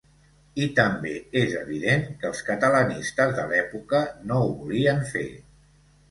[0.67, 1.09] I també
[1.41, 3.99] és evident que els catalanistes de l’època
[4.31, 5.27] no ho volien fer.